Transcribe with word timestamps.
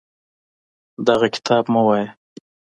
دغه 1.07 1.27
کتاب 1.35 1.63
مه 1.73 1.81
وایه. 1.85 2.07